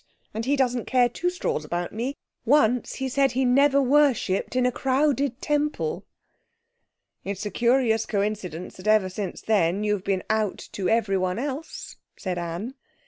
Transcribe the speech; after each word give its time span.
and 0.33 0.45
he 0.45 0.55
doesn't 0.55 0.87
care 0.87 1.07
two 1.07 1.29
straws 1.29 1.63
about 1.63 1.93
me. 1.93 2.15
Once 2.43 2.95
he 2.95 3.07
said 3.07 3.33
he 3.33 3.45
never 3.45 3.79
worshipped 3.79 4.55
in 4.55 4.65
a 4.65 4.71
crowded 4.71 5.39
temple!' 5.43 6.03
'It's 7.23 7.45
a 7.45 7.51
curious 7.51 8.07
coincidence 8.07 8.77
that 8.77 8.87
ever 8.87 9.09
since 9.09 9.41
then 9.41 9.83
you've 9.83 10.03
been 10.03 10.23
out 10.27 10.57
to 10.71 10.89
everyone 10.89 11.37
else,' 11.37 11.97
said 12.17 12.39
Anne. 12.39 12.73